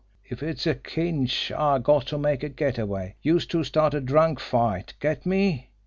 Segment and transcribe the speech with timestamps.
[0.25, 4.01] If it's a cinch I got to make a get away, youse two start a
[4.01, 4.95] drunk fight.
[4.99, 5.69] Get me?